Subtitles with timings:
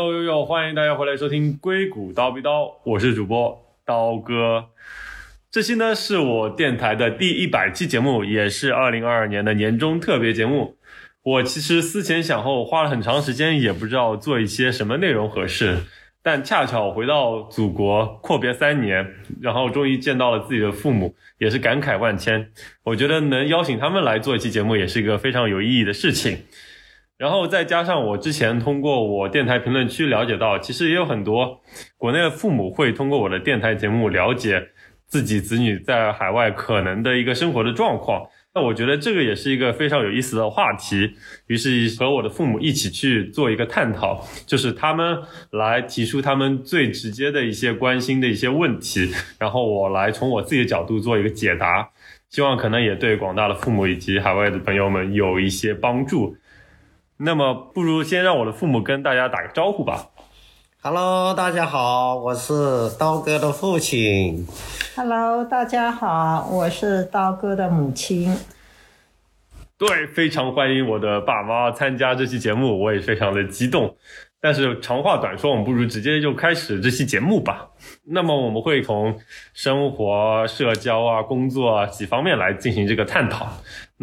[0.00, 0.44] 呦呦呦！
[0.46, 4.64] 欢迎大家回来收听《硅谷刀逼刀》，我是主播刀哥。
[5.50, 10.76] 这期呢是我电台的第一百期节目，也是二零二二年的年终特别节目。
[11.22, 15.76] 我其实思前想后，花了很长时间，也不知道做一些什么内容合适。
[16.22, 19.06] 但恰巧回到祖国阔别三年，
[19.40, 22.50] 然后终于见到了自己的父母，也是感慨万千。
[22.84, 26.38] 我觉得能邀请他们来做一期节目，也是一个非常有意义的事情。
[27.20, 31.60] 然后再加上我之前通过我电台评论区了解到，其实也有很多
[31.98, 34.68] 国内的父母会通过我的电台节目了解
[35.06, 38.22] 自己子女在海外可能的一个生活的状况。
[38.54, 41.10] 那我觉得这个也是一个非常有意思的话题，
[41.46, 45.18] 于是和我的父母一起去做一个探讨，就是他们
[45.50, 51.86] 来提出他们最直接的一些关心的一些问题，然后我来从我自己的角度做一个解答，
[52.30, 56.34] 希望可能也对广大的父母以及海外的朋友们有一些帮助。
[57.22, 60.06] 那么，不如先让我的父母跟大家打个招呼吧。
[60.80, 64.46] Hello，大家好，我是刀哥的父亲。
[64.96, 68.34] Hello，大家好，我是刀哥的母亲。
[69.76, 73.94] 对，非常欢迎我的爸妈参加这期节目，我也非常的激动。
[74.40, 77.68] 但是长话短说，我们不如直接就开始这期节目吧。
[78.06, 79.20] 那么我们会从
[79.52, 83.46] 生活、社交啊、工作啊几方面来进行这个探讨。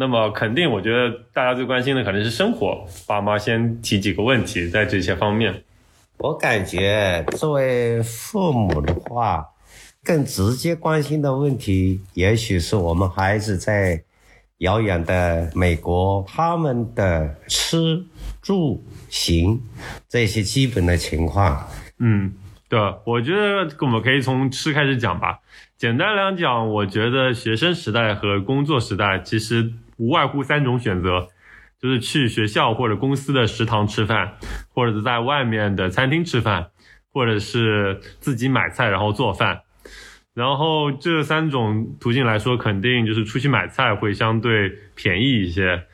[0.00, 2.86] 那么肯定，我觉得大家最关心的可能是生活。
[3.04, 5.64] 爸妈先提几个问题，在这些方面。
[6.18, 9.44] 我感觉作为父母的话，
[10.04, 14.00] 更直接关心的问题，也许是我们孩子在
[14.58, 18.04] 遥远的美国，他们的吃
[18.40, 19.60] 住行
[20.08, 21.68] 这些基本的情况。
[21.98, 22.32] 嗯，
[22.68, 25.40] 对，我觉得我们可以从吃开始讲吧。
[25.76, 31.28] 简单来讲，我觉得学生时代和工作时代其实无外乎三种选择。
[31.80, 34.32] 就是去学校或者公司的食堂吃饭，
[34.70, 36.70] 或者是在外面的餐厅吃饭，
[37.12, 39.60] 或者是自己买菜然后做饭。
[40.34, 45.84] 然后这三种途径来说，肯定就是出去买菜会相对便宜一些。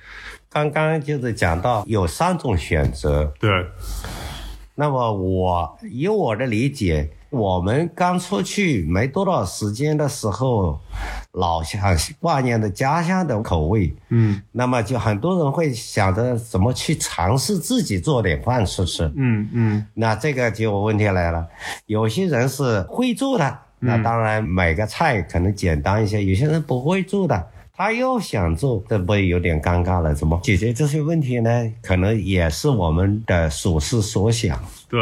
[0.48, 3.50] 刚刚就是讲到有三种选择，对。
[4.76, 7.10] 那么我以我的理解。
[7.34, 10.78] 我们刚出去没多少时间的时候，
[11.32, 11.80] 老乡
[12.20, 21.46] 挂念的家乡的口味，嗯，那么就很多人会想着怎么去尝试自己做点饭吃吃，嗯嗯，那这个就问题来了，
[21.86, 30.14] 有些人是会做的，那当然买个菜可能简单一些，有些人不会做的，他又想做，这不有点尴尬了？
[30.14, 31.72] 怎么解决这些问题呢？
[31.82, 34.58] 可能也是我们的所思所想，
[34.88, 35.00] 对。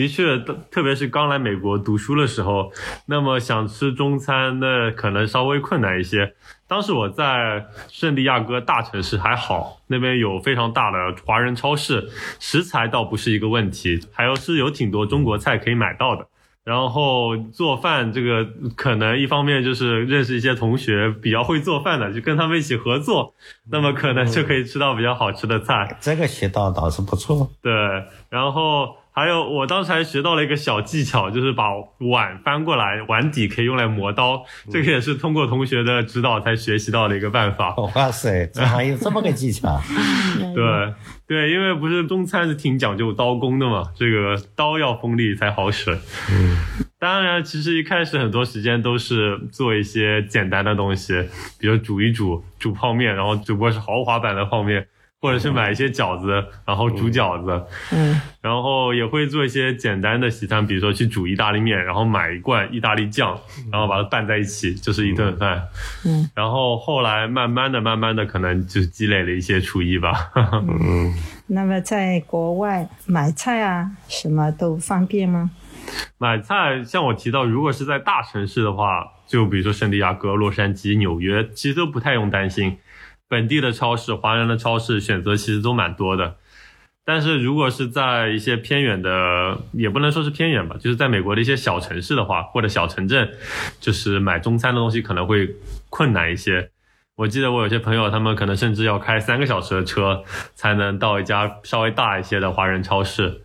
[0.00, 0.38] 的确，
[0.70, 2.72] 特别是刚来美国读书的时候，
[3.04, 6.32] 那么想吃中餐，那可能稍微困难一些。
[6.66, 12.08] 当时我在圣地亚哥大城市还好，那边有非常大的华人超市，
[12.38, 16.26] 食材倒不是一个问题，还有是有挺多中国菜可以买到的。
[16.64, 23.34] 然后做饭这个，可能一方面就是认识一些同学比较会做饭的，就跟他们一起合作，
[23.70, 25.98] 那么可能就可以吃到比较好吃的菜。
[26.00, 27.50] 这个渠道倒是不错。
[27.60, 27.70] 对，
[28.30, 28.96] 然后。
[29.12, 31.64] 还有，我当时还学到了一个小技巧，就是把
[31.98, 34.42] 碗翻过来，碗底可以用来磨刀。
[34.70, 37.74] 这个也是通过同学的指导才学习到的一个办法。
[37.94, 39.80] 哇塞，这还有这么个技巧？
[40.54, 40.94] 对
[41.26, 45.92] 对，因为不是中餐是挺讲究刀工的嘛，这个刀要锋利才好使。
[46.30, 46.56] 嗯，
[46.98, 51.28] 当然，其实一开始很多时间都是做一些简单的东西，
[51.58, 54.86] 比如煮一煮，煮泡面，然后只不过是豪华版的泡面。
[55.20, 63.38] 或者是买一些饺子，然后煮饺子，嗯，然后也会做一些简单的西餐，比如说去煮意大利面，然后买一罐意大利酱，
[63.70, 65.62] 然后把它拌在一起，就是一顿饭，
[66.06, 71.12] 嗯，然后后来慢慢的、慢慢的，可能就积累了一些厨艺吧，嗯。
[71.52, 75.50] 那么在国外买菜啊，什么都方便吗？
[76.16, 82.78] 买菜，像我提到，如果是在大城市的话，就比如说圣地亚哥、洛杉矶、纽约，其实都不太用担心。
[83.30, 86.34] 本地的超市、华人的超市选择其实都蛮多的，
[87.04, 93.30] 但是如果是在一些偏远的，也不能说是偏远吧，就是在美国的一些小城市的话，或者小城镇，
[93.78, 95.54] 就是买中餐的东西可能会
[95.90, 96.70] 困难一些。
[97.14, 100.24] 我记得我有些朋友，他们可能甚至要开三个小时的车
[100.56, 103.42] 才能到一家稍微大一些的华人超市。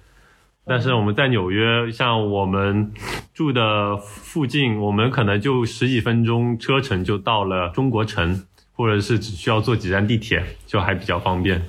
[0.66, 2.92] 但是我们在纽约，像我们
[3.36, 8.46] 住的附近，我们可能就十几分钟车程就到了中国城。
[8.76, 11.62] 或者是只需要坐几站地铁，就还比较方便。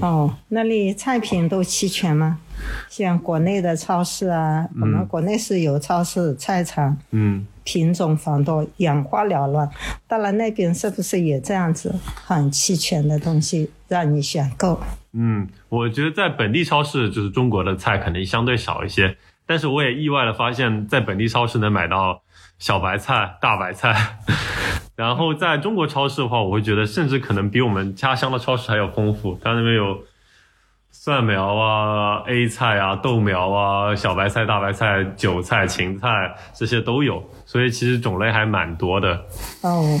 [0.00, 2.38] 哦，那里菜品都齐全吗？
[2.88, 9.68] 像国内的超市啊，我们国内是有超市、菜场，嗯，品种繁多，眼花缭乱。
[10.06, 14.80] 到了那边是不是也这样子，很齐全的东西让你选购？
[15.14, 22.22] 嗯，我觉得在本地超市，就是中国的菜可能相对少一些，但是我也意外的发现，在本地超市能买到
[22.60, 24.18] 小白菜、大白菜。
[24.94, 29.38] 然后在中国超市的话，我会觉得甚至可能比我们家乡的超市还要丰富。
[29.42, 30.02] 它那边有
[31.04, 39.12] 蒜苗啊、A 菜啊、豆苗啊、小白菜、大白菜、韭菜、芹菜这些都有，所以其实种类还蛮多的。
[39.62, 40.00] 哦，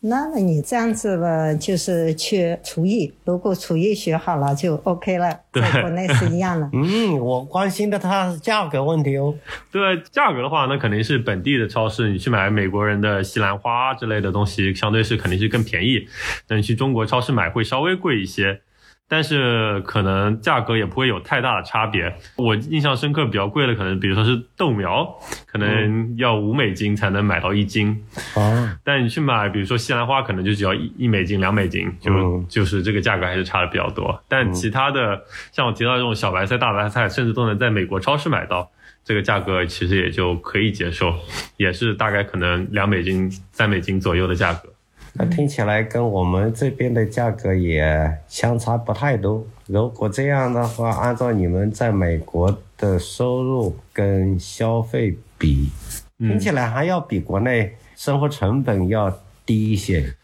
[0.00, 6.66] 那么你这样子吧，就是去厨艺，如果厨艺学好了就 OK 了，对在国内是一样的。
[6.72, 9.34] 嗯，我关心的它是价格问题哦。
[9.70, 16.08] 对价格的话，那肯定是本地的超市，你去买美国人的西兰花之类的东西，相对是肯定是更便宜。
[16.48, 18.62] 那你去中国超市买会稍微贵一些，
[19.08, 22.14] 但是可能价格也不会有太大的差别。
[22.36, 25.08] 我印象深刻比较贵的，可能比如说是豆苗，
[25.46, 28.04] 可能要五美金才能买到一斤。
[28.34, 34.22] 哦，但你去买，比如说西兰花，可能就只要一一美金、两美金，就、嗯就是这个价格还是差的比较多。
[34.28, 35.22] 但其他的，
[35.52, 38.70] 像我提到这种小白菜、大白菜，甚至都能在美国超市买到，
[39.04, 41.14] 这个价格其实也就可以接受，
[41.56, 44.68] 也是大概可能两美金、三美金左右的价格。
[45.18, 49.44] 那听起来跟我们这边的价格也相差不太多。
[49.66, 55.70] 如果这样的话，按照你们在美国的收入跟消费比，
[56.18, 59.12] 听起来还要比国内生活成本要
[59.44, 60.14] 低一些。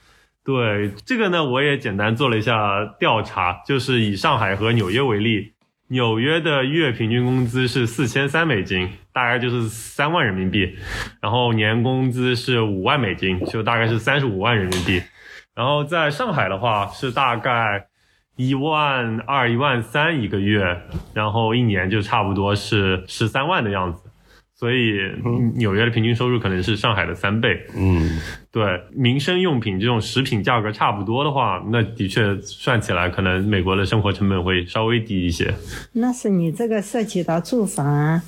[0.44, 5.54] 对这个呢，我也简单做了一下调查，就是以上海和纽约为例，
[5.88, 10.76] 纽约的月平均工资是四千三美金，大概就是三万人民币，
[11.20, 15.00] 然后年工资是五万美金，就大概是三十五万人民币。
[15.54, 17.86] 然后在上海的话是大概
[18.34, 20.80] 一万二、一万三一个月，
[21.14, 24.02] 然后一年就差不多是十三万的样子。
[24.56, 24.98] 所以
[25.56, 27.66] 纽约的平均收入可能是上海的三倍。
[27.76, 28.18] 嗯，
[28.52, 35.52] 对民生用品这种食品价格差不多的话，那的确算起来，可能美国的生活成本会稍微低一些。
[35.92, 38.22] 那是你这个涉及到住房啊、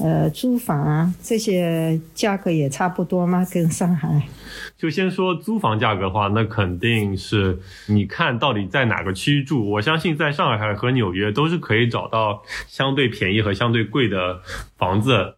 [0.00, 3.46] 呃租房啊这些价格也差不多吗？
[3.52, 4.22] 跟上海？
[4.76, 9.68] 就先说租房价格的话，那肯定是你看到底在哪个区住。
[9.70, 14.40] 我相信在上海和纽约都是可以找到相对便宜和相对贵的
[14.76, 15.34] 房子。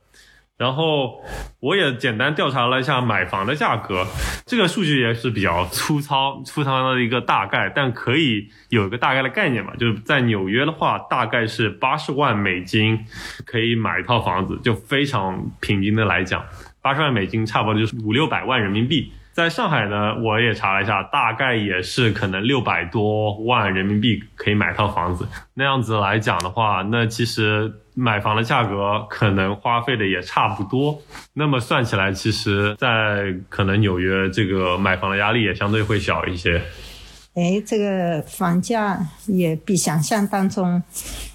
[0.60, 1.24] 然后
[1.58, 4.06] 我也简单调查了一下买房的价格，
[4.44, 9.72] 这个数据也是比较粗糙、粗糙的一个大概，但可以有一个大概的概念嘛。
[9.76, 13.06] 就是在纽约的话，大概是八十万美金
[13.46, 16.44] 可以买一套房子，就非常平均的来讲，
[16.82, 19.10] 八十万美金差不多就是五六百万人民币。
[19.32, 25.26] 在上海呢，我也查了一下，大概也是可能六百多万人民币可以买套房子。
[25.54, 30.99] 那样子来讲的话，那其实买房的价格可能花费的也差不多。
[31.35, 36.62] 那么算起来，其实，在可能纽约这个买房的压力也相对会小一些。
[37.35, 40.82] 哎，这个房价也比想象当中，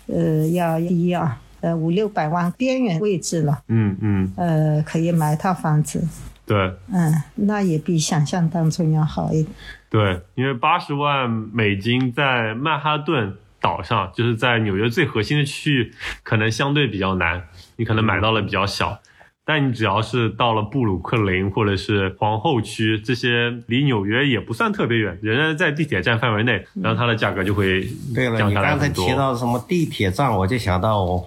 [0.08, 6.06] 呃，要低啊，呃，五六百万边缘位置了，嗯嗯，呃，可以买一套房子，
[6.46, 6.58] 对
[6.92, 9.56] 嗯，那也比想象当中要好一点。
[9.90, 13.34] 对，因为八十万美金在曼哈顿
[13.66, 15.92] 岛上，就是在纽约最核心的区域，
[16.22, 17.48] 可能相对比较难，
[17.78, 19.00] 你可能买到了比较小。
[19.44, 28.88] 但你只要是到了布鲁克林或者是皇后区这些离纽约也不算特别远，仍然在地铁站范围内，然后它的价格就会对了，你刚才。
[28.90, 31.24] 提到什么地铁站，我就想到哦，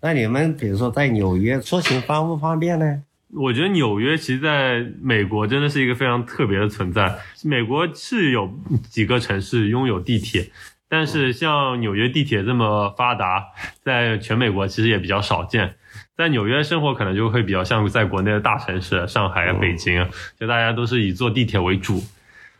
[0.00, 3.02] 那你们比如说在纽约出行方不方便呢？
[3.34, 7.18] 我觉得纽约其实在美国真的是一个非常特别的存在。
[7.42, 8.52] 美国是有
[8.90, 10.50] 几个城市拥有地铁，
[10.92, 13.46] 但是像纽约地铁这么发达，
[13.82, 15.76] 在全美国其实也比较少见。
[16.18, 20.06] 在纽约生活可能就会比较像在国内的大城市，上海啊、北京啊，
[20.38, 22.04] 就大家都是以坐地铁为主。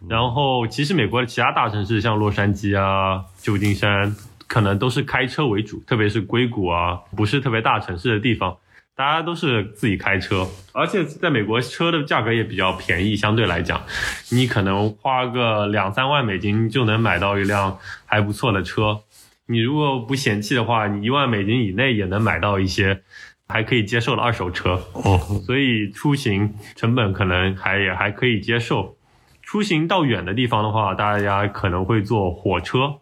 [0.08, 8.56] 然后其实美国的其他大城市，像洛杉矶啊、旧金山，可能都是开车为主，特别是硅谷啊，不是特别大城市的地方。
[8.94, 13.82] 大家都是自己开车，而且在美国车的价格也比较便宜，相对来讲，
[14.30, 19.00] 你可能花个两三万美金就能买到一辆还不错的车。
[19.46, 23.02] 你如果不嫌弃的话，你一万美金以内也能买到一些
[23.48, 24.80] 还可以接受的二手车。
[24.92, 28.96] 哦，所以出行成本可能还也还可以接受。
[29.42, 32.94] 出行到远的地方的话，大家可能会坐火车，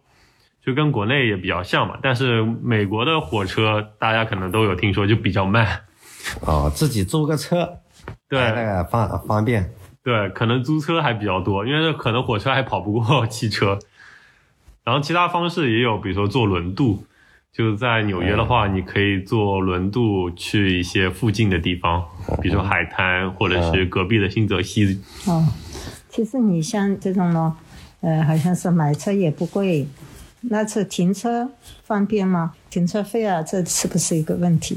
[0.64, 1.98] 就跟国内也比较像嘛。
[2.02, 5.80] 但是美国的火车大家可能都有听说，就比较慢。
[6.42, 7.78] 哦，自己租个车，
[8.28, 9.72] 对那个方方便。
[10.02, 13.78] 对，可能租车还比较多，因为可能火车还跑不过汽车。
[14.82, 17.04] 然后其他方式也有，比如说坐轮渡，
[17.52, 22.02] 就是在纽约的话，你可以坐轮渡去一些附近的地方，
[22.40, 25.00] 比如说海滩或者是隔壁的新泽西。
[25.26, 25.46] 哦，
[26.08, 27.54] 其实你像这种呢，
[28.00, 29.86] 呃，好像是买车也不贵，
[30.42, 31.50] 那这停车
[31.84, 32.52] 方便吗？
[32.70, 34.76] 停车费啊，这是不是一个问题？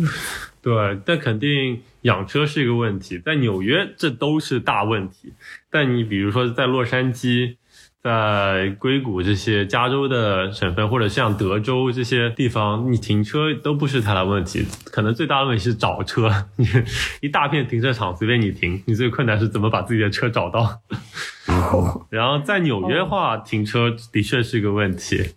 [0.61, 5.33] 对，但肯定养车是一个问题，在纽约这都是大问题。
[5.69, 7.55] 但你比如说在洛杉矶。
[8.03, 14.65] 在硅谷这些加州的省份，或者像德州这些地方，你停车都不是太大问题。
[14.91, 16.67] 可能最大的问题是找车，你
[17.21, 20.81] 一大片停车场随便你停，你最困难是怎么把自己的车找到。
[22.09, 25.29] 然后在纽约的话，停车的确是一个问题。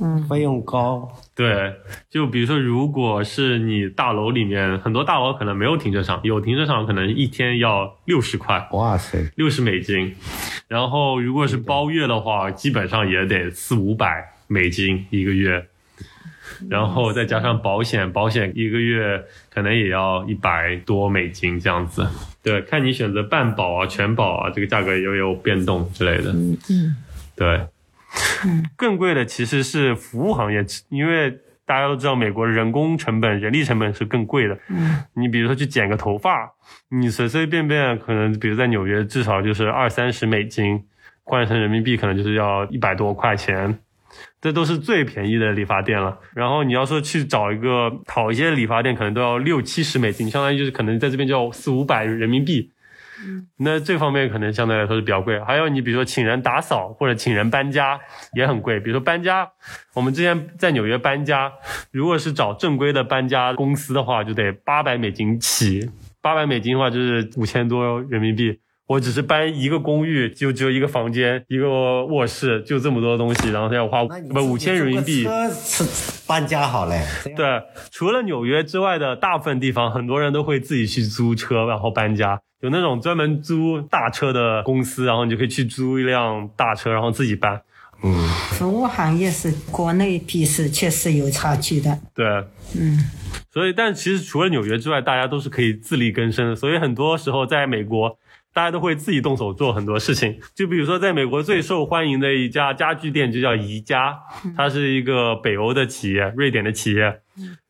[0.00, 1.10] 嗯，费用高。
[1.34, 1.74] 对，
[2.08, 10.14] 就比如说，如果是你大楼里面很多大楼可能没有停车场，有停车场可能一天要六十块，哇塞，六十美金。
[10.68, 15.66] 然后如果是包月的话，基本上也得四五百美金一个月。
[16.68, 22.08] 然后再加上保险，保险一个月可能也要一百多美金这样子。
[22.42, 26.32] 对，看你选择半保啊、全保啊，这个价格也有变动之类的。
[26.32, 26.96] 嗯嗯，
[27.36, 27.60] 对。
[28.44, 31.30] 嗯，更贵的其实是服务行业，因为
[31.66, 34.58] 大家都知道美国人工成本、人力成本是更贵的。
[34.68, 36.50] 嗯，你比如说去剪个头发，
[36.90, 40.84] 你随随便便可能，比如在纽约至少就是二三十美金，
[41.24, 43.78] 换成人民币可能就是要一百多块钱，
[44.40, 46.18] 这都是最便宜的理发店了。
[46.34, 52.70] 然后你要说去找一个好一些理发店，可能都要六七十美金，相当于就是可能在这边就要四五百人民币。
[53.58, 55.38] 那这方面可能相对来说是比较贵。
[55.40, 57.98] 还有你比如说请人打扫或者请人搬家
[58.34, 58.78] 也很贵。
[58.78, 59.48] 比如说搬家，
[59.94, 61.52] 我们之前在纽约搬家，
[61.90, 65.90] 如果是找正规的搬家公司的话，就得八百美金起。
[66.20, 68.60] 八百美金的话就是五千多人民币。
[68.88, 75.26] 我只是搬一个公寓，就只有一个房间、一个卧室，就这么多东西，然后他要花不五千人民币。
[76.26, 77.04] 搬家好嘞。
[77.36, 82.40] 对，除了纽约之外的大部分地方，很多人都会自己去租车，然后搬家。
[82.60, 87.62] 有那种专门租大车的公司，然后你就可以去租一辆大车，然后自己搬。
[88.02, 88.12] 嗯，
[88.52, 91.98] 服务行业是国内比是确实有差距的。
[92.14, 92.26] 对，
[92.78, 92.98] 嗯，
[93.52, 96.56] 所以但其实除了纽约之外，大家都是可以自力更生的。
[96.56, 98.16] 所以很多时候在美国，
[98.52, 100.38] 大家都会自己动手做很多事情。
[100.54, 104.16] 就比如说在美国最受欢迎的一家家具店就叫宜家，
[104.56, 107.20] 它是一个北欧的企业，瑞典的企业。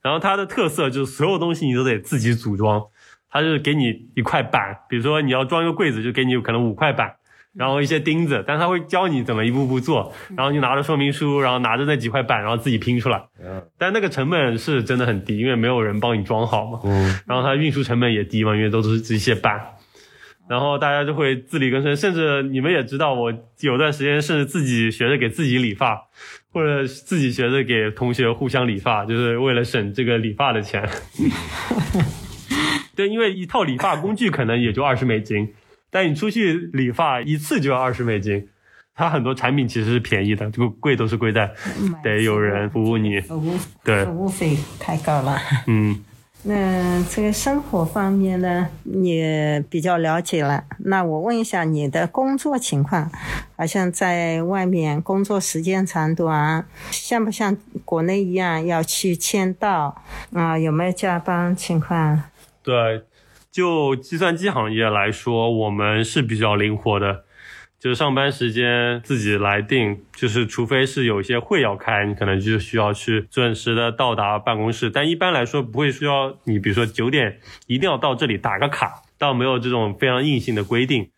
[0.03, 2.83] 然后它的特色就是所有东西你都得自己组装。
[3.31, 7.15] 他就是给你一块板，比如说你要装一个柜子，就给你可能五块板，
[7.55, 13.23] 然后一些钉子，但是他会教你怎么一步步做，然后你拿着说明书，然后拿着那几块板，然后自己拼出来。
[13.43, 13.63] 嗯。
[13.77, 16.81] 但那个成本是真的很低，因为没有人帮你装好嘛。
[16.85, 17.19] 嗯。
[17.27, 19.61] 然后它运输成本也低嘛，因为都是这些板。
[20.49, 23.31] 然后大家就会自力更生，甚至你们也知道，我
[23.61, 26.01] 有段时间甚至自己学着给自己理发，
[26.51, 30.89] 或者自己学着给同学互相理发，就是为了省这个理发的钱。
[32.99, 35.55] 对，因为一套理发工具可能也就二十美金，
[35.89, 38.49] 但你出去理发一次就要二十美金。
[38.93, 41.49] 它很多产品其实是便宜的，这个贵都是贵在
[42.03, 43.21] 得有人服务你。
[43.21, 45.39] 服务对服务费太高了。
[45.69, 46.05] 嗯，
[46.43, 49.23] 那这个生活方面呢，你
[49.71, 50.65] 比较了解了。
[50.79, 53.09] 那我问一下你的工作情况，
[53.57, 60.03] 好像在外面工作时间长短，像不像国内一样要去签到
[60.33, 60.59] 啊？
[60.59, 62.25] 有没有加班情况？
[62.69, 63.01] 对，
[63.51, 67.25] 就计算机行业来说，我们是比较灵活的，
[67.79, 81.09] 就是上班时间自己来定，就是除非是有一些会要开，你可能就需要去准时的到达办公室，但一般来说不会需要你，比如说九点一定要到这里打个卡，倒没有这种非常硬性的规定。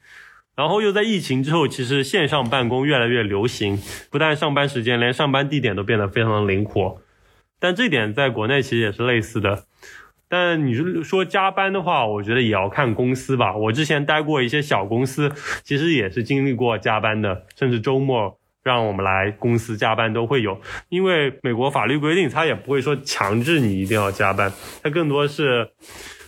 [0.54, 3.76] 然后又在疫情之后，其实线上办公越来越流行，
[4.08, 7.02] 不但上班时间，连上班地点都变得非常的灵活。
[7.58, 9.64] 但这点在国内其实也是类似的。
[10.30, 13.56] 但你是说加班的话，我觉得也要看公司吧。
[13.56, 15.28] 我之前待过一些小公司，
[15.64, 20.60] 其实也是经历过加班的，甚至周末让我们来公司加班都会有。
[20.88, 24.52] 因为美国法律规定，他也不会说强制你一定要加班，
[24.84, 25.68] 他更多是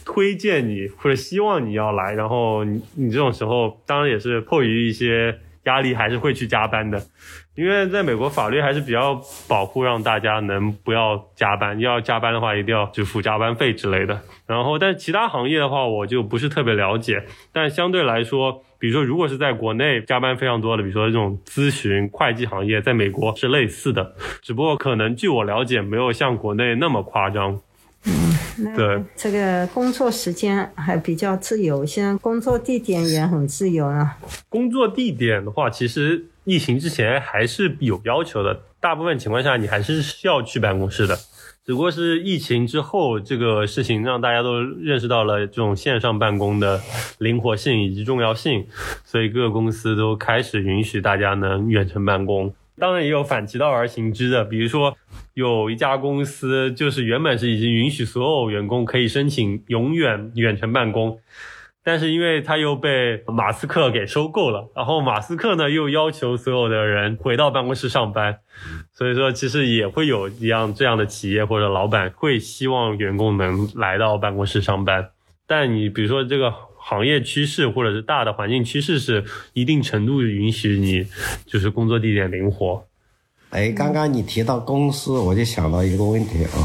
[0.05, 2.13] 推荐你或者希望你要来。
[2.15, 7.01] 然后你你这种时候，当然也是迫于一些压力，还是会去加班的。
[7.55, 11.79] 因为在美国法律还是比较保护，让大家能不要加班。
[11.79, 14.19] 要加班的话，一定要支付加班费之类的。
[14.47, 17.25] 然后，但其他行业的话，我就不是特别了解。
[17.53, 27.61] 但相对来说，比如说，如果是在国内加班非常多的，比如说这种咨询、会计行业，在美国是类似的，只不过可能据我了解，没有像国内那么夸张。
[28.05, 34.19] 嗯，对，这个工作时间还比较自由，现在工作地点也很自由啊。
[34.49, 36.27] 工作地点的话，其实。
[36.45, 41.17] 疫情之前还是有要求的，大部分情况下你还是需要去办公室的，
[41.65, 46.81] 只不过是疫情之后这个事情让大家都认识到了这种线上办公的
[47.19, 48.67] 灵活性以及重要性，
[49.05, 52.53] 所以各个公司都开始允许大家能远程办公。
[52.79, 54.97] 当然也有反其道而行之的，比如说
[55.35, 61.19] 有一家公司就是原本是已经允许所有员工可以申请永远远程办公，
[61.85, 68.39] 但是因为他又被马斯克给收购了，然后马斯克呢又要求所有的人回到办公室上班，
[68.93, 75.11] 所以说其实也会有一样这样的企业或者老板会希望员工能来到办公室上班，
[75.47, 76.53] 但你比如说这个。
[76.85, 81.07] 行业趋势或者是大的环境趋势是一定程度允许你
[81.47, 82.85] 就是工作地点灵活。
[83.51, 86.59] 哎，刚刚你提到公司，我就想到一个问题啊，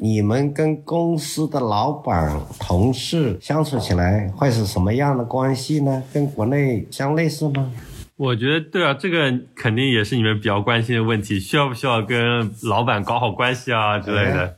[0.00, 6.02] 你们跟公司的老板、同事相处起来会是什么样的关系呢？
[6.12, 7.72] 跟国内相类似吗？
[8.16, 14.56] 我觉得对啊，这个肯定也是你们比较关心的问题，需要不需要跟老板搞好关系啊之类的。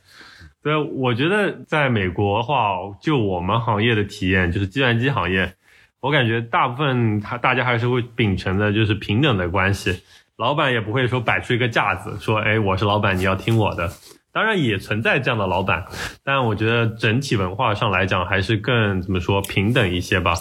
[0.66, 2.70] 对，我觉得在美国的话，
[3.00, 5.54] 就我们行业的体验，就是计算机行业，
[6.00, 10.02] 我感觉大部分他大家还是会秉承的就是平等的关系，
[10.36, 13.88] 老板也不会说摆出一个架子，说，哎，我是老板，你要听我的。
[14.32, 15.84] 当然也存在这样的老板，
[16.24, 20.34] 但我觉得整体文化上来讲，还是更怎么说平等一些吧。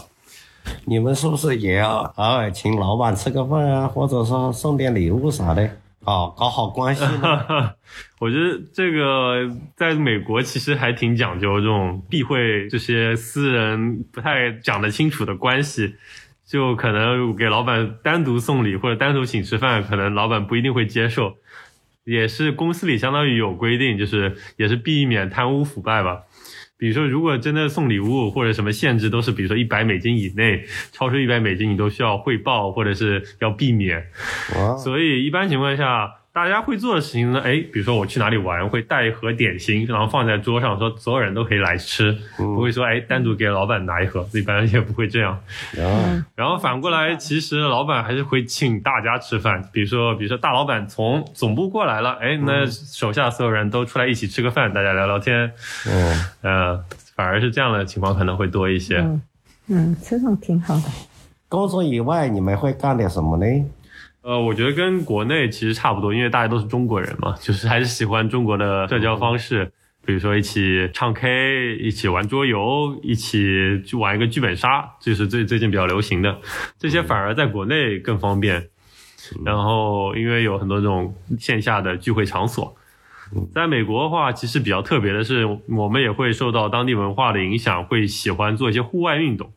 [0.86, 5.70] 你们是不是也要偶尔请老板吃个饭啊，或者说送点礼物啥的？
[6.06, 7.04] 哦，搞好关系。
[8.20, 15.96] 我觉得这个在美国其实还挺讲究这种避讳这些私人不太讲得清楚的关系，
[16.46, 21.36] 就可能给老板单独送礼或者单独请吃饭，可能老板不一定会接受。
[22.04, 26.22] 也是公司里相当于有规定，就是也是避免贪污腐败吧。
[26.78, 34.06] 比如说，如果真的送礼物或者什么限制都是，比如说一百美金以内，超出一百美金你都需要汇报或者是要避免。
[34.84, 36.12] 所以一般情况下。
[36.36, 37.40] 大家会做的事情呢？
[37.40, 45.40] 哎，比如说我去哪里玩，会带一盒点心，然后放在桌上，说所有人都可以来吃，不会说哎单独给老板拿一盒，一般也不会这样。
[46.36, 49.64] 然后反过来，其实老板还是会请大家吃饭。
[49.72, 55.50] 比如说，比如说大老板从总部过来了，哎，那手下所有人都出来一起吃个饭，大家聊聊天。
[55.88, 56.84] 嗯，呃，
[57.16, 58.98] 反而是这样的情况可能会多一些。
[59.68, 60.84] 嗯，这种挺好的。
[61.48, 63.46] 工作以外，你们会干点什么呢？
[64.26, 69.72] 呃，我觉得跟国内其实差不多，因为大家都是中国人嘛，就是还是喜欢中国的社交方式，
[70.04, 76.40] 比如说一起唱 K，一起玩桌游，一起去玩一个剧本杀，这是最最近比较流行的，
[76.80, 78.68] 这些反而在国内更方便。
[79.46, 82.76] 然后因为有很多这种线下的聚会场所，
[83.54, 89.52] 在美国的话，其实比较特别的是，我们也会受到当地文化的影响，会喜欢做一些户外运动。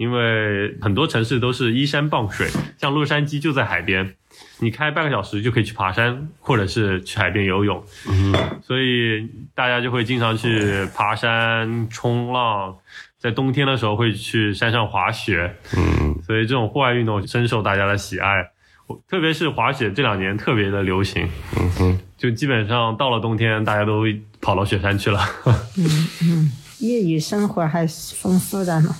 [0.00, 4.14] 因为很多城市都是依山傍水，像洛杉矶就在海边，
[4.60, 7.84] 你开半个小时就可以去爬山，或者是去海边游泳。
[8.08, 12.74] 嗯，所以大家就会经常去爬山、冲浪，
[13.18, 15.54] 在冬天的时候会去山上滑雪。
[15.76, 18.52] 嗯，所以这种户外运动深受大家的喜爱，
[19.06, 21.28] 特别是滑雪这两年特别的流行。
[21.78, 24.06] 嗯，就基本上到了冬天，大家都
[24.40, 25.20] 跑到雪山去了。
[25.76, 28.96] 嗯嗯，业余生活还是丰富的呢。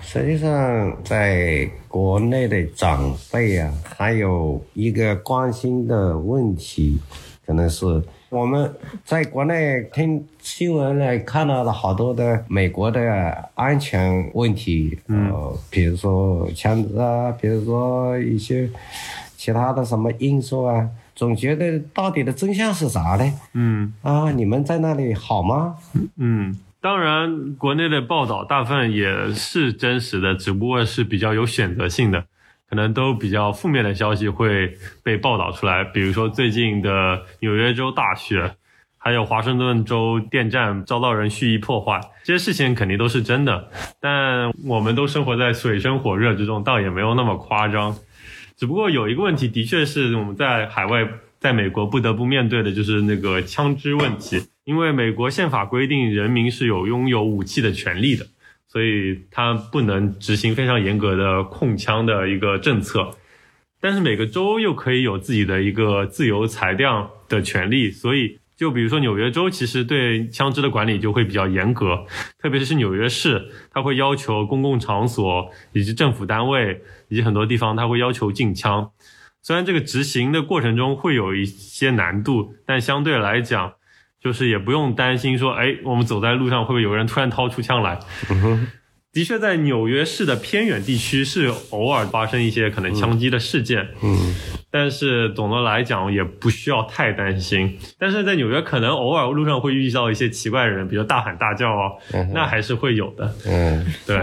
[0.00, 6.98] 实际上，在国内的长辈啊，还有一个关心的问题，
[7.44, 8.72] 可能是我们
[9.04, 18.68] 在国内听新闻来看到了好多的美国的安全问题，呃，比如说枪支啊，比如说一些
[19.36, 23.32] 其他的什么因素啊，总觉得到底的真相是啥呢？
[23.54, 25.76] 嗯，啊，你们在那里好吗？
[26.16, 26.56] 嗯。
[26.86, 32.26] 当然，国内的报道大部分也是真实的，只不过是比较有选择性的，
[32.70, 34.72] 可能都比较负面的消息会
[35.02, 35.82] 被报道出来。
[35.82, 38.54] 比如说最近的纽约州大雪，
[38.98, 43.68] 还有华盛顿州电站遭到人蓄意破坏，这些事情肯定都是真的。
[44.00, 47.96] 但我们都生活在水深火热之中，倒也没有那么夸张。
[48.56, 51.04] 只不过有一个问题，的确是我们在海外，
[51.40, 54.40] 在美国不得不面对的，就是那个枪支问题。
[54.66, 58.26] 因为美国宪法规定，人民是有拥有武器的权利的，
[58.66, 63.12] 所以他不能执行非常严格的控枪的一个政策。
[63.80, 72.04] 但是每个州又可以有自己的一个自由裁量的权利，所以就比如说纽约州，其实对枪支的管理就会比较严格，
[72.42, 78.90] 特别是纽约市，它会要求公共场所以及政府单位以及很多地方，它会要求禁枪。
[79.42, 83.74] 虽然这个执行的过程中会有一些难度，但相对来讲。
[84.26, 87.96] 就是也不用担心说，哎，我们走在路上会不会有人突然掏出枪来？
[89.12, 94.34] 的确，在纽约市的偏远地区是偶尔发生一些可能枪击的事件，嗯，
[94.68, 97.78] 但是总的来讲也不需要太担心。
[98.00, 101.92] 但是在纽约，可能偶尔路上会遇到一些奇怪的人，比如大喊大叫啊，
[102.34, 104.20] 那还是会有的，嗯， 对，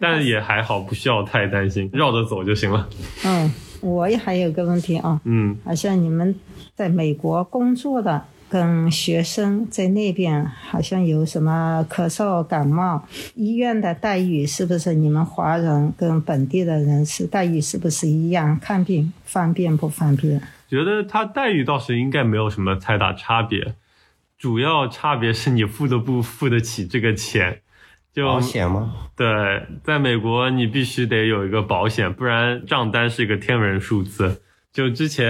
[0.00, 2.88] 但也还好，不需要太担心，绕着走就行了。
[3.24, 6.34] 嗯，我也还有个问题啊，嗯，好像你们
[6.74, 18.58] 在美国工作的跟学生在那边好像有什么咳嗽、感冒，医院的待遇是不是你们华人跟本地的人是待遇是不是一样？
[18.60, 20.40] 看病方便不方便？
[20.68, 23.74] 觉得他待遇倒是应该没有什么太大差别，
[24.38, 27.60] 主要差别是你付得不付得起这个钱。
[28.14, 28.94] 就保险吗？
[29.14, 29.26] 对，
[29.84, 34.42] 在美国你必须得有一个保险，不然账单是一个天文数字。
[34.78, 35.26] 就之前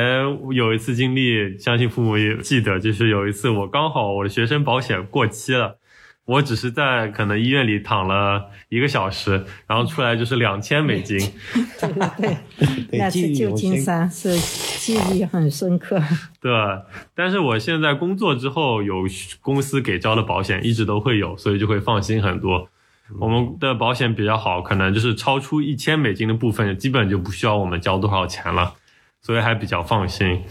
[0.52, 5.78] 有一次经历，相信父母也记得，就是有一次我刚好我的学生保险过期了，
[6.26, 11.18] 我只是在可能医院里躺了一个小时，然后出来就是两千美金。
[11.80, 12.36] 对对
[12.76, 15.98] 对，那次旧金山是记忆很深刻。
[16.42, 16.52] 对，
[17.14, 19.06] 但是我现在工作之后有
[19.40, 22.68] 公司给交的保险，一直都会有，所以就会放心很多。
[23.18, 28.74] 我们的保险比较好，可能就是超出一千美金的部分，基本就不需要我们交多少钱了，
[29.28, 30.42] 所以还比较放心。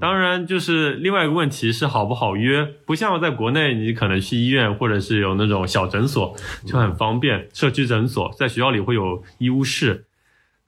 [0.00, 6.34] 当然，就是另外一个问题是好不好约，不像在国内，你可能去医院或者是有那种小诊所
[6.66, 10.06] 就很方便，社区诊所在学校里会有医务室。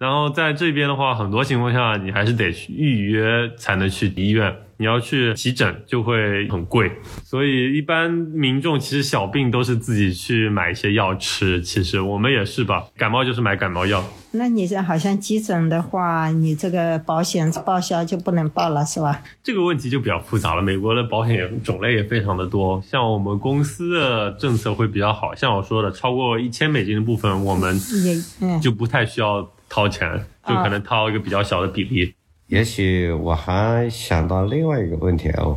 [0.00, 4.50] 然后在这边的话，很多情况下你还是得去预约才能去医院。
[4.78, 6.90] 你要去急诊就会很贵，
[7.22, 11.60] 所以一般民众其实小病都是自己去买一些药吃。
[11.60, 14.02] 其实我们也是吧，感冒就是买感冒药。
[14.30, 19.22] 那你这好像急诊的话，你这个保险报销就不能报了，是吧？
[19.42, 20.62] 这个问题就比较复杂了。
[20.62, 30.06] 美国的保险种类也非常的多，像我们公司的政策会比较好，像我说的，超过一千美金的部分，我们也就不太需要掏钱，
[30.46, 32.14] 就可能掏一个比较小的比例。
[32.48, 35.56] 也许我还想到另外一个问题哦，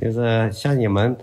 [0.00, 1.14] 就是像你们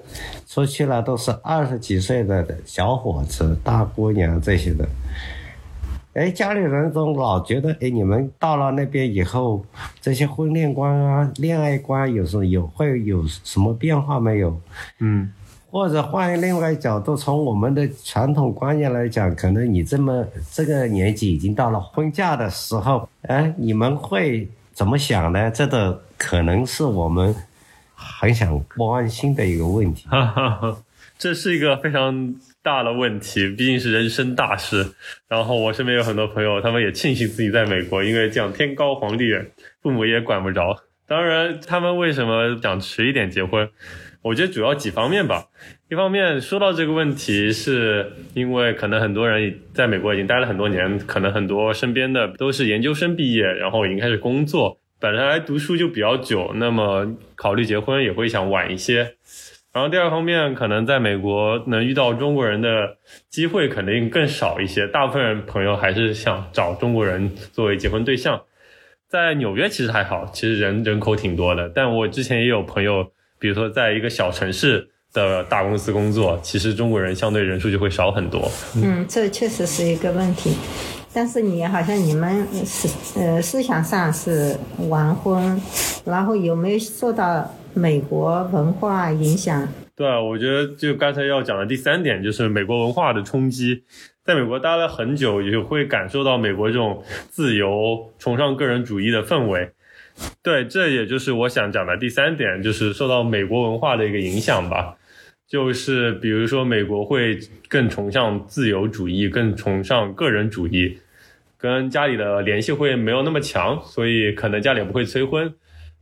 [0.48, 4.88] 出去了都是二十几岁的小伙子、大姑娘这些的，
[6.13, 9.65] 哎，家里人总老觉得，哎，你们到了那边以后，
[10.00, 14.62] 这些婚恋观啊、恋爱观有时有会有什么变化没有？
[15.00, 15.34] 嗯，
[15.69, 24.47] 或者换另外角度，从我们的传统观念来讲，可能你这么这个年纪已经到了婚嫁的时候，哎，你们会。
[24.71, 25.51] 怎么想呢？
[25.51, 27.36] 这个可能是我们
[27.93, 30.08] 很想关心的一个问题。
[31.19, 34.93] 这是一个非常大的问题，毕竟是人生大事。
[35.27, 39.45] 然后我身边有很多朋友，他们也庆幸自己在美国，因为这样天高皇帝远，
[39.82, 40.73] 父母也管不着。
[41.05, 43.69] 当然，他们为什么想迟一点结婚？
[44.21, 45.45] 我觉得主要几方面吧。
[45.89, 59.15] 一方面说到这个问题，是因为可能很多人在美国已经待了很多年，可能很多身边的都是研究生毕业，然后已经开始工作，本来读书就比较久，那么考虑结婚也会想晚一些。
[59.71, 62.97] 然后第二方面，可能在美国能遇到中国人的
[63.29, 68.41] 机会肯定更少一些，大部分朋友还是想找中国人作为结婚对象。
[69.08, 74.89] 在纽约其实还好，其实人人口挺多的，但我之前也有朋友，比如说在一个小城市。
[75.12, 78.47] 的大公司工作，其实中国人相对人数就会少很多。
[78.75, 80.56] 嗯，这确实是一个问题。
[81.12, 84.56] 但是你好像你们思呃思想上是
[84.88, 85.60] 完婚，
[86.06, 89.67] 然后有没有受到美国文化影响？
[89.95, 93.84] 对啊，我觉得就刚才要讲的第三点就是美国文化的冲击。
[94.23, 99.71] 在美国待了很久，也会感受到美国这种自由、崇尚个人主义的氛围。
[100.43, 104.95] 对，这也就是我想讲的第三点，就是受到美国文化的一个影响吧。
[105.47, 110.99] 就是比如说，美国会更崇尚自由主义，更崇尚个人主义，
[111.58, 115.51] 跟家里的联系会没有那么强，所以可能家里不会催婚，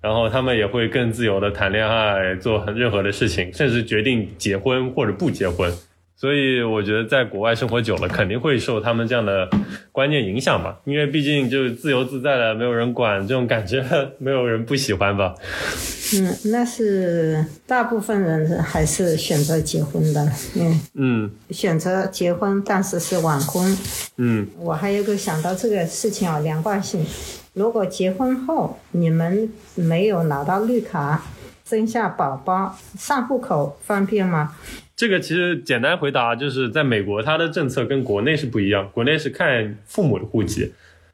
[0.01, 5.71] 然后他们也会更自由的谈恋爱，做很任何的事情，甚至决定结婚或者不结婚。
[6.19, 9.47] 所以我觉得在国外生活久了，肯定会受他们这样的
[9.91, 13.85] 观念影响吧，因为毕竟就是自由自在的，没有人管，这种感觉
[14.17, 15.35] 没有人不喜欢吧。
[16.15, 20.25] 嗯，那是大部分人还是选择结婚的，
[20.55, 23.77] 嗯嗯，选择结婚，但是是晚婚。
[24.17, 27.05] 嗯，我还有个想到这个事情啊，两贯性，
[27.53, 31.23] 如果结婚后你们没有拿到绿卡，
[31.63, 34.55] 生下宝宝上户口方便吗？
[34.97, 38.89] 这个其实简单回答就是在美国，它的政策跟国内是不一样。
[38.91, 40.73] 国内是看父母的户籍，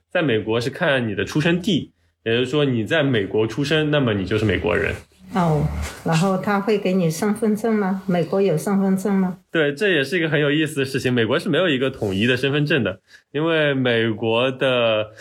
[0.10, 1.92] 在美国是看你的出生地，
[2.24, 4.96] 也就是说你在美国出生，那么你就是美国人。
[5.36, 5.66] 哦，
[6.06, 8.04] 然后他会给你身份证吗？
[8.06, 9.40] 美国有身份证吗？
[9.52, 11.12] 对，这也是一个很有意思的事情。
[11.12, 13.00] 美国是没有一个统一的身份证的，
[13.32, 15.12] 因为美国的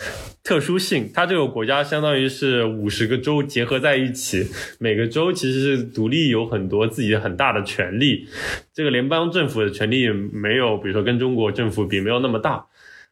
[0.43, 4.47] 特殊性，它这个国家相当于是五十个州结合在一起，
[4.79, 8.27] 每个州其实是独立有很多自己很大的权利。
[8.71, 12.67] 这个联邦政府的权利没有，比如说跟中国政府比没有那么大，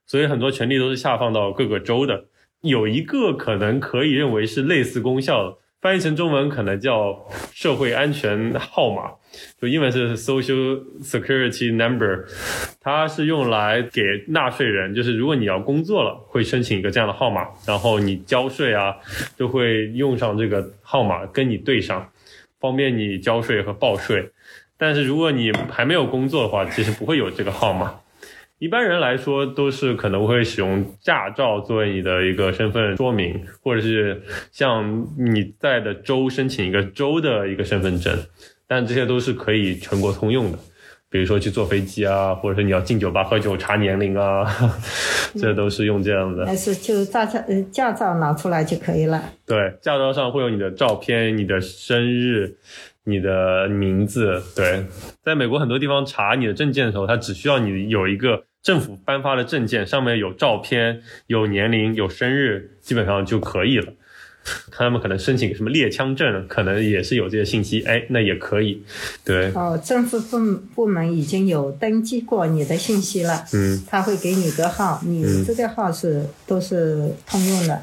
[0.06, 2.26] 所以很多权利都是下放到各个州的。
[2.62, 9.12] 有一个可能可以认为是类似功效的，翻译成中文可能叫社会安全号码，
[9.60, 12.26] 就英文是 Social Security Number，
[12.80, 18.96] 它是用来给纳税人，就是如果你要工作了，会申请一个这样的号码，然后你交税啊，
[19.36, 22.08] 都会用上这个号码跟你对上，
[22.60, 24.30] 方便你交税和报税。
[24.78, 27.96] 但是如果你还没有工作的话，其实不会有这个号码。
[28.62, 34.21] 一般人来说，都是可能会使用驾照作为你的一个身份说明，或者是
[34.52, 38.15] 向你在的州申请一个州的一个身份证，
[38.67, 40.60] 但这些都是可以全国通用的。
[41.10, 44.45] 比如说去坐飞机啊，或者是你要进酒吧喝酒查年龄啊，
[45.36, 46.45] 这都是用这样的。
[46.45, 49.21] 还是就驾照呃驾照拿出来就可以了。
[49.45, 52.56] 对，驾照上会有你的照片、你的生日、
[53.06, 54.42] 你的名字。
[54.56, 54.86] 对，
[55.24, 58.44] 在美国很多地方查你的证件的时候，他只需要你有一个。
[58.64, 63.92] 政府颁发的证件上面有照片、有年龄、有生日，基本上就可以了。
[64.72, 68.84] 他们可能申请什么猎枪证，可能也是有这些信息，哎，那也可以。
[69.26, 69.52] 对。
[69.56, 73.44] 哦，政府部部门已经有登记过你的信息了。
[73.52, 73.84] 嗯。
[73.88, 77.82] 他会给你个号，你这个号是都是通用的。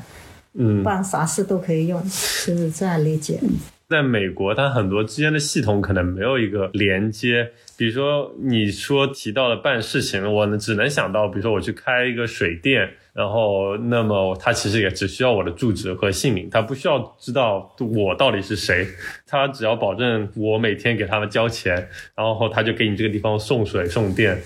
[0.54, 0.84] 嗯。
[0.84, 3.40] 办啥事都可以用，就是这样理解。
[3.88, 7.50] 在美国，它很多之间的系统可能没有一个连接。
[7.74, 18.86] 比如说，你说提到的办事情，我呢只能想到，比如说我去开一个水电，然后那么他其实也只需要我的住址和姓名，他不需要知道我到底是谁，
[19.26, 24.38] 他只要保证我每天给他们交钱，然后他就给你这个地方送水送电。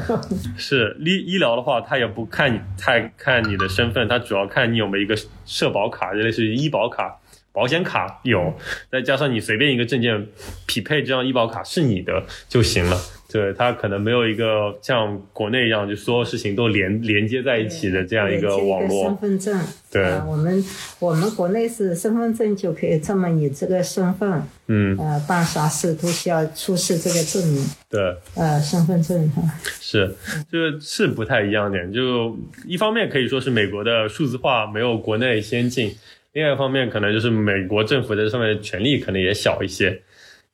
[0.58, 7.20] 是医医疗的话，他也不看你太看你的身份，他主要看你有没有一个社保卡，就类似于医保卡。
[7.52, 8.54] 保险卡有，
[8.90, 10.26] 再加上你随便一个证件
[10.66, 12.98] 匹配这张医保卡是你的就行了。
[13.30, 19.04] 对，它可能没有一个像国内一样，就所有事情都连连接在一起的这样一个网络。
[19.04, 19.58] 身份证。
[19.90, 20.02] 对。
[20.26, 20.62] 我们
[20.98, 24.42] 我们国内是身份证就可以证明你这个身份。
[24.66, 24.94] 嗯。
[24.98, 27.64] 呃，办啥事都需要出示这个证明。
[27.88, 28.14] 对。
[28.34, 29.42] 呃，身份证哈。
[29.80, 30.14] 是，
[30.52, 31.90] 就是是不太一样点。
[31.90, 32.36] 就
[32.66, 35.94] 一方面可以说是美国的数字化没有国内先进。
[36.32, 40.02] 另外一方面，可能就是美国政府在上面权力可能也小一些。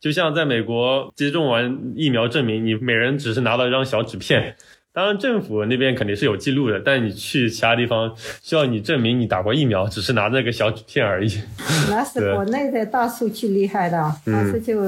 [0.01, 4.57] 就像在美国接种完疫苗证明，你每人只是拿到一张小纸片。
[4.93, 8.13] 当然，政府那边肯定是有记录的，但你去其他地方
[8.43, 11.31] 需要你证明你打过疫苗，只是拿那个小纸片而已。
[11.89, 14.83] 那是国内的大数据厉害的，当时就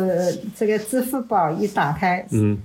[0.56, 2.58] 这个支付宝一打开，嗯，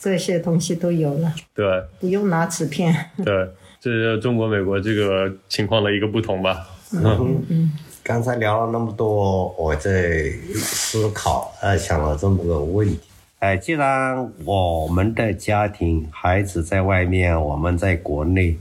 [0.00, 1.32] 这些东西都有了。
[1.54, 1.64] 对，
[2.00, 2.92] 不用拿纸片。
[3.24, 3.48] 对，
[3.80, 6.66] 这是中国、美国这个情况的一个不同吧。
[6.94, 13.00] 嗯嗯，刚才聊了那么多，我在思考，呃，想了这么个问题。
[13.38, 18.56] 哎，既然我们的家庭孩子在外面，我们在国内，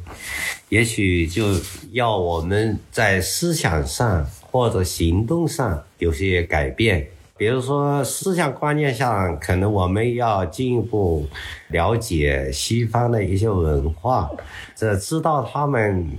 [0.69, 1.43] 也许就
[1.91, 7.07] 要我们在思想上或者行动上有些改变。
[7.37, 11.27] 比如说思想观念上，可能我们要进一步
[11.69, 14.29] 了解西方的一些文化，
[14.75, 16.09] 这知道他们。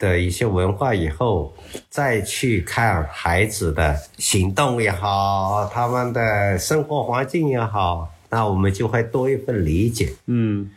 [0.00, 1.54] 的一些文化以后，
[1.90, 10.14] 再去看孩子的行动也好，他们的生活环境也好，那我们就会多一份理解。
[10.24, 10.70] 嗯，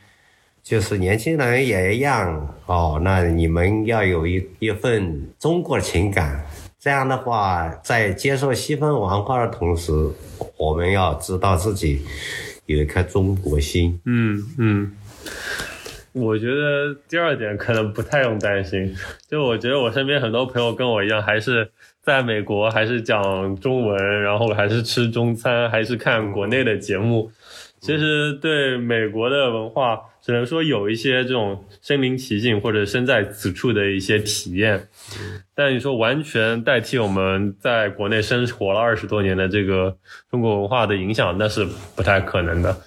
[0.62, 3.00] 就是年轻人也一样哦。
[3.02, 6.46] 那你们要有一一份中国情感，
[6.78, 9.94] 这样的话，在接受西方文化的同时，
[10.58, 12.06] 我们要知道自己
[12.66, 13.98] 有一颗中国心。
[14.04, 14.92] 嗯嗯。
[16.14, 18.96] 我觉得第二点可能不太用担心，
[19.28, 21.72] 就我觉得我身边很多朋友跟我一样，还是
[22.02, 27.32] 在美国，还是讲中文，然后还是吃中餐，还是看国内的节目。
[27.80, 34.88] 其实对美国的文化，只能说有一些这种身临其境或者身在此处的一些体验，
[35.54, 39.98] 但你说完全代替我们在国内生活了二十多年的这个
[40.32, 42.78] 中国文化的影响，那是不太可能的。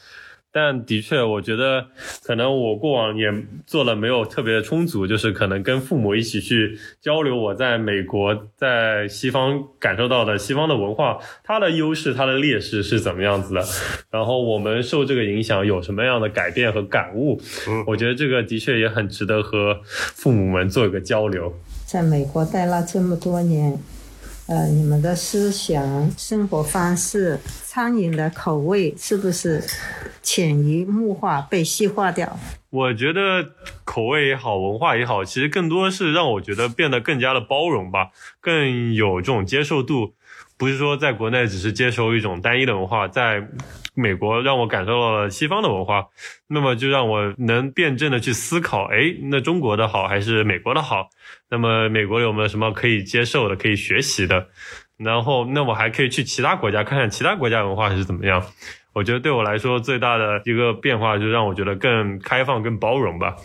[0.58, 1.84] 但的确，我觉得
[2.24, 3.30] 可能我过往也
[3.66, 13.62] 做了没有特别的充足，就是可能跟父母一起去交流我在美国在西方感受到的西方的文化，它的优势、它的劣势是怎么样子的，
[14.10, 17.38] 然后我们受这个影响有什么样的改变和感悟？
[17.86, 21.52] 我觉得这个的确也很值得和父母们做一个交流。
[21.84, 23.78] 在美国待了这么多年。
[24.48, 29.60] 呃，你们的思想、生活方式、餐饮的口味是不是
[30.22, 32.38] 潜移默化被细化掉？
[32.70, 33.50] 我觉得
[33.84, 40.14] 口味也好，文化也好，其实更多是让我觉得变得更加的包容吧，更有这种接受度。
[40.56, 43.48] 不是说在国内只是接受一种单一的文化，在
[43.96, 46.06] 美国，让我感受到了西方的文化，
[46.46, 51.08] 那么就让我能辩证的去思考，哎，那中国的好还是美国的好？
[51.50, 54.48] 那么美国有没有什么可以接受的、可以学习的？
[54.98, 58.42] 然后，那我还可以去其他国家看看其他国家文化是怎么样。
[58.92, 63.36] 我觉得对我来说最大的一个变化，就让我觉得更开放、更包容吧。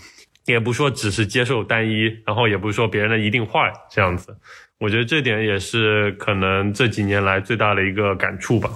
[0.45, 4.35] 也不说只是接受单一，然后也不是说别人的一定坏这样子。
[4.79, 8.69] 我觉得这点也是可能这几年来最大的一个感触吧。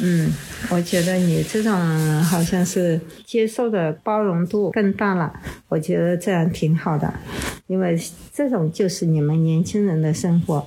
[0.00, 0.30] 嗯，
[0.70, 1.72] 我觉得你这种
[2.22, 5.32] 好像是接受的包容度更大了。
[5.68, 7.12] 我觉得这样挺好的，
[7.66, 7.98] 因为
[8.32, 10.66] 这种就是你们年轻人的生活。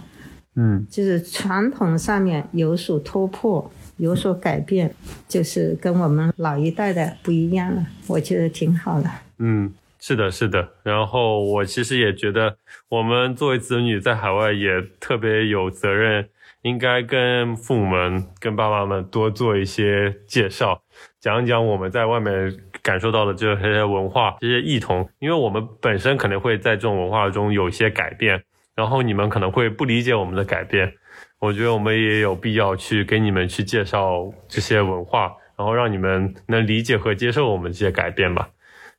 [0.55, 4.93] 嗯，就是传统上面有所突破，有所改变，
[5.25, 7.87] 就是跟我们老一代的不一样了。
[8.07, 9.09] 我觉得挺好的。
[9.37, 10.67] 嗯，是的，是的。
[10.83, 12.57] 然后我其实也觉得，
[12.89, 16.27] 我们作为子女在海外也特别有责任，
[16.61, 20.81] 应该跟父母们、跟爸妈们多做一些介绍，
[21.19, 28.43] 讲一讲我们在外面感受到的这些文化、这些异同，因为我们本身可能会在这种文化中有一些改变。
[28.73, 30.93] 然后你们可能会不理解我们的改变，
[31.39, 38.49] 我觉得我们也有必要去给你们去介绍这些文化，然后让你们能理解和接受我们这些改变吧。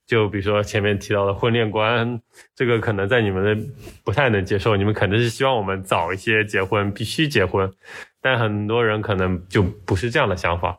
[0.07, 2.21] 就比如说前面提到的婚恋观，
[2.55, 3.67] 这个可能在你们的
[4.05, 7.71] 不太能接受，你们肯定是希望我们早一些结婚，必须结婚，
[8.21, 10.79] 但很多人可能就不是这样的想法。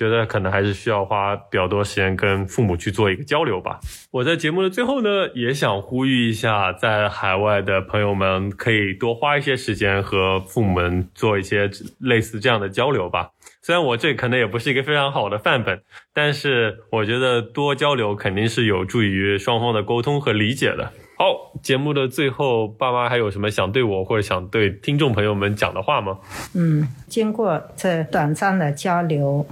[0.00, 3.78] 觉得可能还是需要花比较多时间跟父母去做一个交流吧。
[4.10, 13.28] 我在节目的最后呢，也想呼吁一下，在海外的朋友们可以多花一些时间和父母们做一些类似这样的交流吧。
[13.60, 15.82] 虽然我这可能也不是一个非常好的范本，
[16.14, 20.90] 但是我觉得多交流肯定是有助于双方的沟通和理解的。
[21.20, 26.18] 好，节目的最后，爸妈还有什么想对我或者想对听众朋友们讲的话吗？
[26.54, 29.46] 嗯，经过这短暂的交流，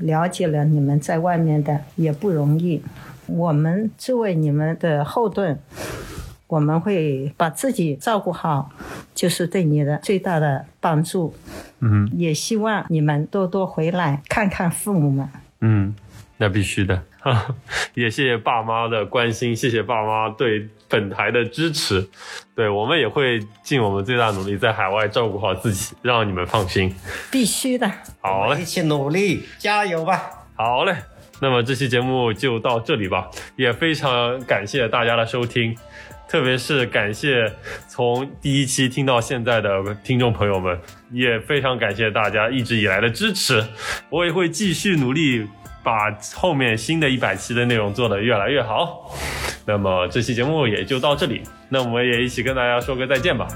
[0.00, 2.82] 了解了你们在外面的也不容易，
[3.24, 5.58] 我们作为你们的后盾，
[6.46, 8.70] 我们会把自己照顾好，
[9.14, 11.34] 就是对你的最大的帮助。
[11.80, 15.26] 嗯，也希望你们多多回来看看父母们。
[15.66, 15.94] 嗯，
[16.36, 17.02] 那必须的。
[17.94, 22.06] 也谢谢爸妈的关心，谢谢爸妈对本台的支持。
[22.54, 26.94] 对我们也会尽我们最大努力，在海外照顾好自己，让你们放心。
[27.32, 27.90] 必须的。
[28.20, 30.20] 好嘞，一起努力，加油吧！
[30.54, 30.94] 好嘞，
[31.40, 33.30] 那么这期节目就到这里吧。
[33.56, 35.74] 也非常感谢大家的收听，
[36.28, 37.52] 特别是感谢
[37.88, 40.78] 从第一期听到现在的听众朋友们，
[41.10, 43.64] 也非常感谢大家一直以来的支持。
[44.10, 45.46] 我也会继续努力。
[45.84, 49.14] 把后面新的一百期的内容做得越来越好，
[49.66, 53.46] 那么这期节目也就到这里，那我们也一起跟大家说个再见吧，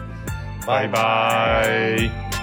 [0.67, 2.38] 拜拜。